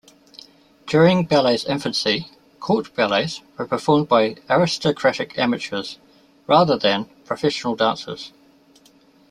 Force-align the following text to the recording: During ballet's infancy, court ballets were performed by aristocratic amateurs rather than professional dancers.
During 0.87 1.25
ballet's 1.25 1.63
infancy, 1.63 2.31
court 2.59 2.95
ballets 2.95 3.41
were 3.55 3.67
performed 3.67 4.07
by 4.09 4.37
aristocratic 4.49 5.37
amateurs 5.37 5.99
rather 6.47 6.75
than 6.75 7.05
professional 7.23 7.75
dancers. 7.75 8.33